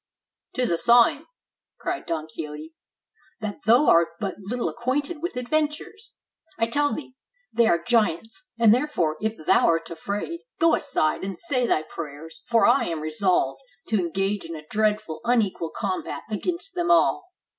[0.55, 1.27] "'T is a sign,"
[1.77, 2.73] cried Don Quixote,
[3.39, 6.13] "that thou art but little acquainted with adventures!
[6.57, 7.13] I tell thee,
[7.53, 12.41] they are giants; and therefore, if thou art afraid, go aside and say thy prayers,
[12.47, 17.25] for I am resolved to engage in a dreadful unequal combat against them all."